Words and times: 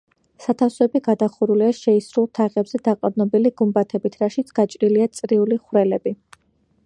სათავსოები 0.43 1.01
გადახურულია 1.07 1.75
შეისრულ 1.79 2.25
თაღებზე 2.39 2.81
დაყრდნობილი 2.89 3.53
გუმბათებით, 3.63 4.19
რაშიც 4.25 4.51
გაჭრილია 4.61 5.11
წრიული 5.19 5.61
ხვრელები. 5.67 6.17